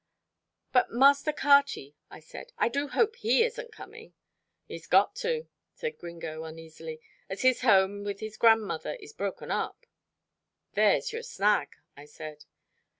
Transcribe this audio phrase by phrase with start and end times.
[0.73, 4.15] "But Master Carty," I said, "I do hope he isn't coming."
[4.65, 9.85] "He's got to," said Gringo uneasily, "as his home with his grandmother is broken up."
[10.73, 12.45] "There's your snag," I said.